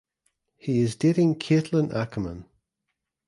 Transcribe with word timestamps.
He 0.57 0.79
is 0.79 0.95
dating 0.95 1.35
Caitlin 1.35 1.91
Akeman. 1.93 2.45